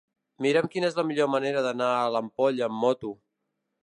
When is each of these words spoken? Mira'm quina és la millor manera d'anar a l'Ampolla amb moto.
Mira'm 0.43 0.67
quina 0.75 0.87
és 0.93 0.95
la 0.99 1.03
millor 1.09 1.29
manera 1.33 1.63
d'anar 1.67 1.89
a 1.97 2.07
l'Ampolla 2.15 2.67
amb 2.69 2.81
moto. 2.87 3.13